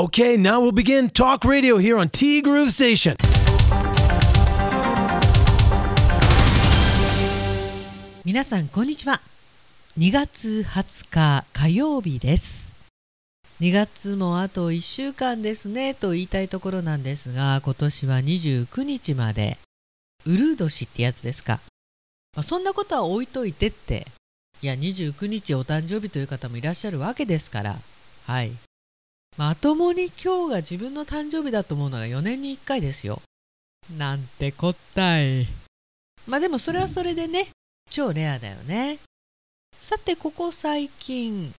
[0.00, 3.16] Okay, now we'll begin Talk Radio here on T Groove Station.
[8.24, 9.20] 皆さんこんにちは
[9.98, 12.78] 2月20日火曜日です
[13.60, 19.58] 2月もあと1週間ですねと言いたいところなんですが今年は29日まで
[20.24, 21.60] ウルー年ってやつですか、
[22.34, 24.06] まあ、そんなことは置いといてって
[24.62, 27.76] いや29日お誕生日という方もいらっしゃるわけですから
[28.26, 28.52] はい
[29.36, 33.22] まともに今日が自分の誕生日だと思うのが4年に1回ですよ。
[33.96, 35.46] なんてこったい。
[36.26, 37.48] まあでもそれはそれでね
[37.88, 38.98] 超レアだよね。
[39.80, 41.52] さてここ最近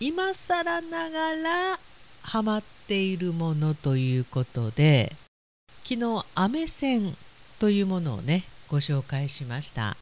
[0.00, 1.78] 今更ながら
[2.22, 5.12] ハマっているものということで
[5.84, 7.16] 昨日アメ線
[7.58, 9.96] というものをねご紹介しました。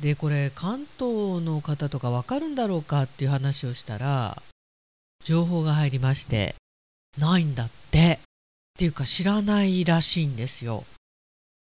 [0.00, 4.40] でこれ関東の方とかわかるんだろうかっていう話をしたら
[5.24, 6.54] 情報が入りまして
[7.18, 8.20] ないんだって。
[8.22, 10.84] っていうか知らないらしいんですよ。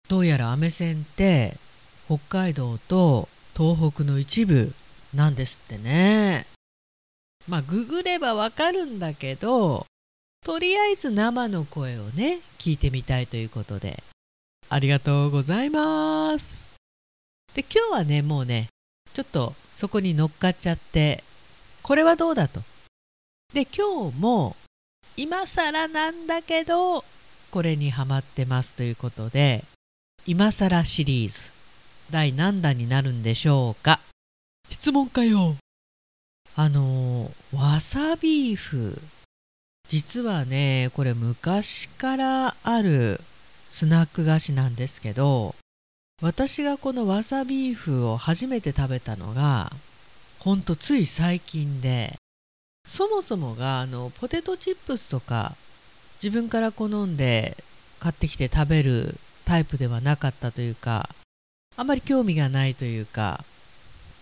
[0.09, 1.59] どうやらアメ線って
[2.07, 4.73] 北海道と東北の一部
[5.13, 6.47] なんですってね。
[7.49, 9.85] まあググればわかるんだけど
[10.43, 14.03] とりあえず生の声をね聞いてみたいということで。
[14.71, 16.77] ありがとうございます。
[17.55, 18.69] で今日はねもうね
[19.13, 21.23] ちょっとそこに乗っかっちゃって
[21.83, 22.63] これはどうだと。
[23.53, 24.57] で今日も
[25.17, 27.05] 今更なんだけど
[27.51, 29.63] これにハマってますということで
[30.25, 31.53] 今更シリーズ
[32.11, 34.01] 第何弾になるんでしょうか？
[34.71, 35.57] 質問かよ。
[36.57, 39.01] あのわさビーフ。
[39.89, 43.21] 実はねこれ昔からある
[43.69, 45.55] スナック菓子なんですけど
[46.23, 49.71] 私がこのわさビーフを初めて食べたのが
[50.39, 52.15] ほんとつい最近で
[52.85, 55.55] そもそもがあのポテトチップスとか
[56.23, 57.57] 自分から好んで
[58.01, 61.09] 買ってきて食べるタイプではなかったというか
[61.77, 63.45] あまり興味がないというか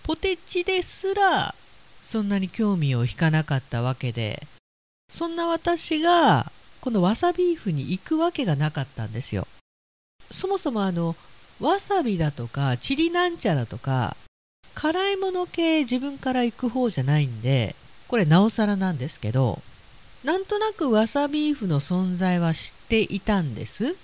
[0.02, 1.54] ポテチですら
[2.02, 4.46] そんなに興味を引かなかったわけで
[5.12, 6.50] そんな私が
[6.80, 9.46] このわさビーフに行くわけがなかったんですよ。
[10.30, 11.16] そもそもあの
[11.60, 14.16] わさびだとかチリなんちゃらとか
[14.74, 17.74] 辛いもの系自分から行く方じゃないんで
[18.10, 19.60] これなおさらなんですけど
[20.24, 23.94] なんとなくわさビーフの存在は知っていたんです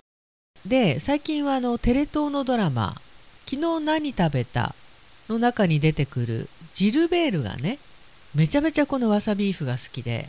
[0.64, 2.94] で最近はあのテレ東のドラマ
[3.50, 4.76] 「昨日何食べた?」
[5.28, 7.80] の中に出てくるジルベールがね
[8.32, 10.28] めちゃめちゃこのわさビーフが好きで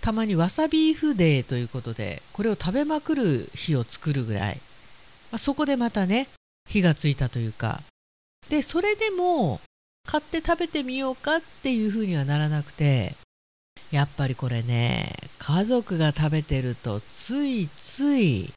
[0.00, 4.60] たまにわさビーフデーということでこれを食べまくる日を作るぐらい、
[5.32, 6.28] まあ、そこでまたね
[6.70, 7.82] 火がついたというか
[8.48, 9.60] でそれでも
[10.06, 13.14] 買って食べてみようかっていうふうにはならなくて
[13.90, 18.52] やっぱりこれね家族が食べてるとついつい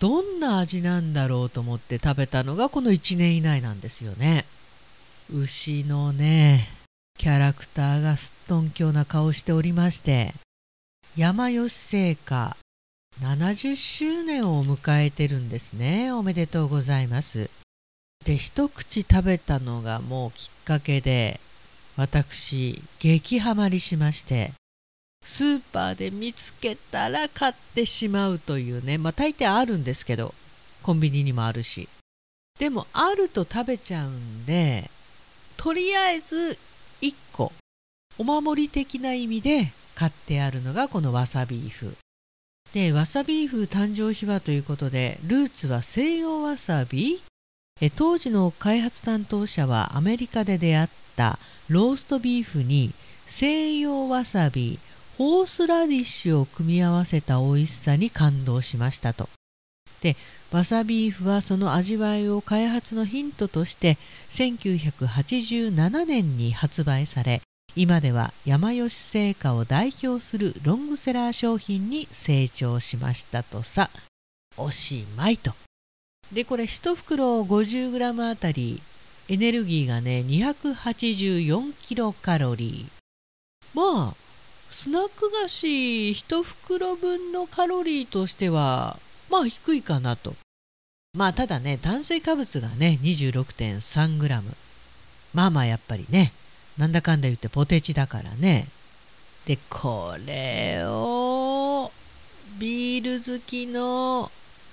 [0.00, 4.44] どんな味なんだろうと思って食べたのがこの1年以内なんですよね。
[5.34, 6.68] 牛のね
[7.18, 10.32] キャラクターがすっとんきょうな顔しておりまして
[11.16, 12.56] 山吉製菓
[13.20, 16.12] 70周年を迎えてるんですね。
[16.12, 17.50] おめでとうございます。
[18.28, 21.40] で一口食べたのがもうきっかけで
[21.96, 24.52] 私激ハマりしまして
[25.24, 30.34] スーパーで見つけたら買ってしまうというねまあ大抵あるんですけど
[30.82, 31.88] コンビニにもあるし。
[32.58, 34.90] でもあると食べちゃうんで
[35.56, 36.58] とりあえず
[37.00, 37.52] 1個
[38.18, 41.96] お守り的な意味で買ってあるのがこのわさビーフ。
[42.74, 47.22] でわさビーフ誕生秘話ということでルーツは西洋わさび
[47.94, 52.92] 当時の開発担当者はアメリカで出会ったローストビーフに
[53.26, 54.78] 西洋わさび
[55.16, 59.28] ホースラディッシュを組み合わせた美味しさに感動しましたと。
[60.00, 60.16] で
[60.52, 63.98] わさビーフはその味わいを開発のヒントとして
[64.30, 67.42] 1987年に発売され
[67.74, 73.90] 今では山吉製菓を代表するロングセラー商品に成長しましたとさ
[74.56, 75.52] おしまいと
[76.32, 78.82] でこれ1袋 50g あたり
[79.28, 82.98] エネルギーがね284キロカロリー。
[83.74, 84.14] まあ
[84.70, 85.66] スナック菓子
[86.10, 88.98] 1袋分のカロリーとしては
[89.30, 90.34] まあ低いかなと。
[91.14, 94.42] まあただね炭水化物がね 26.3g
[95.34, 96.32] まあまあやっぱりね
[96.76, 98.68] なんだかんだ言ってポテチだからね。
[99.46, 101.90] でこれを
[102.58, 104.30] ビール好きの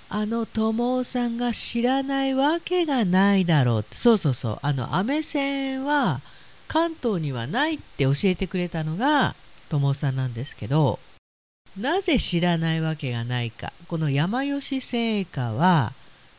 [0.08, 3.96] あの友さんが知らないわけがないだろうって。
[3.96, 4.58] そうそうそう。
[4.62, 6.20] あのアメ線は
[6.68, 9.34] 関東にはないって教えてくれたのが
[9.68, 10.98] 友さんなんですけど
[11.78, 13.72] なぜ知らないわけがないか。
[13.88, 15.92] この山吉製菓は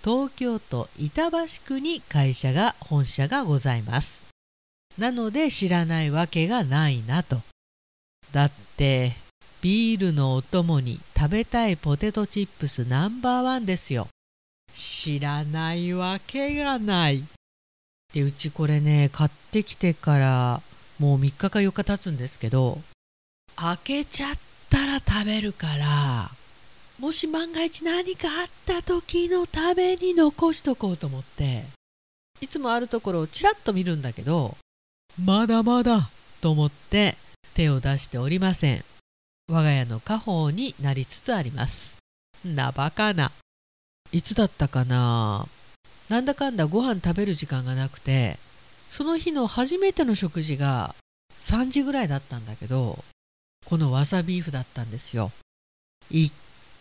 [0.04, 4.25] 東京都板橋区に会社が本社がございます。
[4.98, 7.42] なので知らないわけがないなと。
[8.31, 9.14] だって
[9.62, 14.07] ビールのお供に食べたいポテトチップスナンバーワンですよ。
[14.74, 17.24] 知らないわけがない。
[18.13, 20.62] でうちこれね買ってきてから
[21.00, 22.80] もう3日か4日経つんですけど
[23.56, 24.36] 開けちゃっ
[24.69, 26.31] たら食べるから
[27.00, 31.65] もし万が一何かあった時のために残しとこうと思って
[32.42, 34.56] いつもあるところをちらっと見るんだけど
[35.24, 36.09] まだまだ
[36.42, 37.15] と思って
[37.56, 38.83] 手を出しておりません。
[39.49, 41.99] 我が家の家宝になりつつあります。
[42.44, 43.31] なバカな。
[44.11, 45.47] いつだったかな。
[46.09, 48.38] なんだかんだご飯食べる時間がなくて
[48.89, 50.95] その日の初めての食事が
[51.39, 53.03] 3時ぐらいだったんだけど
[53.65, 55.31] このわさビーフだったんですよ。
[56.11, 56.33] 一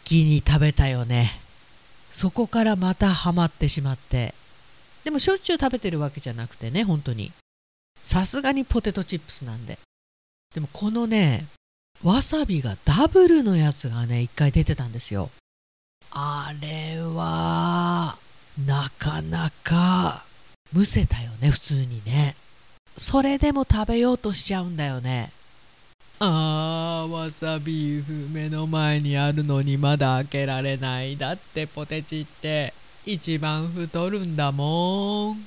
[0.05, 1.41] 気に食べたよね。
[2.11, 4.35] そこからまたハマってしまって。
[5.05, 7.31] でもしょっちゅう食べてるわけじゃなくてね本当に。
[8.03, 9.79] さすがにポテトチップスなんで。
[10.53, 11.47] でもこのね
[12.05, 15.31] わさびがダブルのやつがね一回出てたんですよ。
[16.11, 18.17] あれは
[18.65, 20.25] なかなか
[20.73, 22.37] むせたよね普通にね。
[22.97, 25.31] それでも食べようとしちゃうんだよね。
[26.19, 31.17] あーわさビーフ目の前にあるのにまだ開けられない。
[31.17, 32.73] だってポテチって
[33.05, 35.47] 一番太るんだもん。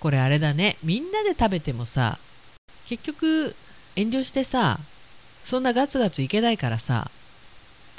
[0.00, 0.76] これあれだね。
[0.82, 2.18] みんなで食べてもさ
[2.86, 3.54] 結局
[3.96, 4.78] 遠慮してさ
[5.44, 7.10] そんなガツガツいけないからさ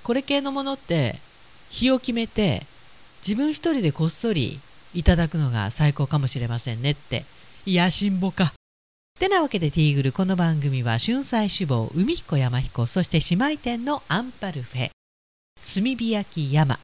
[0.03, 1.19] これ系のものって
[1.69, 2.63] 日を決めて
[3.27, 4.59] 自分一人でこっそり
[4.93, 7.25] いただくのが最高かもしれませんねって。
[7.67, 8.53] 野心ぼか。
[9.19, 14.89] てなわけでティーグルこの番組は春菜志望海彦山彦そして姉妹店のアンパルフェ。
[15.55, 16.79] 炭火焼き山。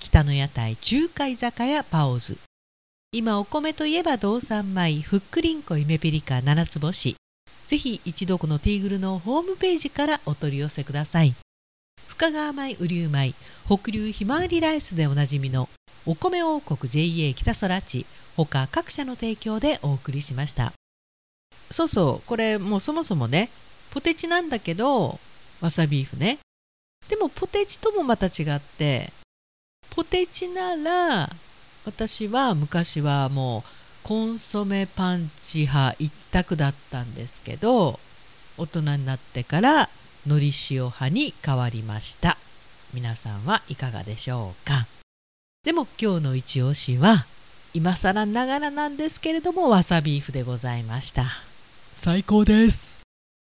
[0.00, 2.38] 北の屋台中華居酒屋パオズ。
[3.12, 7.14] 今お米といえば道産米ふっくりんこゆめぴりか七つ星。
[7.66, 11.34] ぜひ一度このティーグルのホームページからお取り寄せください。
[12.06, 13.34] 深川米雨竜米
[13.66, 15.68] 北流ひまわりライスでおなじみの
[16.06, 18.06] お米王国 JA 北空地。
[18.36, 20.72] 他各社の提供でお送りしました。
[21.70, 23.48] そうそうこれもうそもそもね
[23.90, 25.20] ポテチなんだけど
[25.60, 26.38] わさビーフね。
[27.08, 29.12] でもポテチともまた違って
[29.90, 31.30] ポテチなら
[31.86, 33.70] 私は昔はもう
[34.04, 37.98] コンソメパンチ派一択だったんですけど
[38.58, 39.88] 大人になってから
[40.26, 42.36] のり塩派に変わりました。
[42.92, 44.86] 皆さんはいかがでしょうか？
[45.64, 47.24] でも今日の一押しは
[47.72, 51.24] 今更ながらなんですけれどもわさビーフでございました。
[51.96, 53.00] 最高です。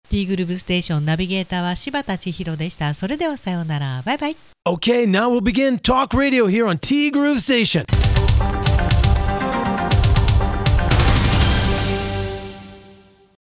[0.09, 2.95] ティーグルーブステーションナビゲーターは柴田千尋でした。
[2.95, 4.01] それではさようなら。
[4.03, 4.37] バイバイ。
[4.67, 7.85] Okay, now we'll begin talk radio here on T Groove Station.